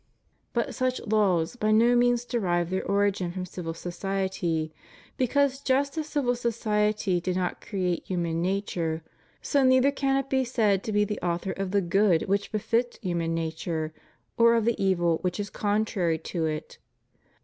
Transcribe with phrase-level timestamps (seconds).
[0.53, 4.73] But such laws by no means derive their origin from civil society;
[5.15, 9.03] because just as civil society did not create human nature,
[9.43, 12.97] so neither can it be said to be the author of the good which befits
[13.03, 13.93] human nature,
[14.39, 16.79] or of the evil which is contrary to it.